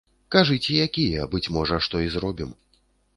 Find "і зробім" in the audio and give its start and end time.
2.07-2.51